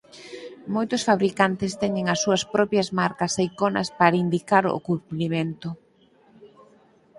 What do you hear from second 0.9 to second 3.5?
fabricantes teñen as súas propias marcas e